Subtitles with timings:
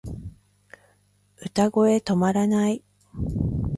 [1.35, 2.83] 歌声止まらない